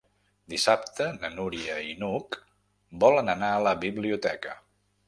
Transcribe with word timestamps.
Dissabte 0.53 1.09
na 1.17 1.31
Núria 1.35 1.75
i 1.91 1.93
n'Hug 2.01 2.41
volen 3.05 3.35
anar 3.37 3.53
a 3.59 3.65
la 3.71 3.77
biblioteca. 3.87 4.61